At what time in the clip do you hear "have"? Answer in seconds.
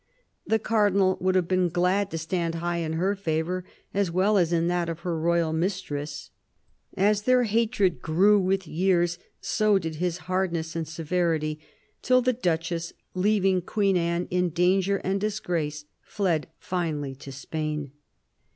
1.35-1.47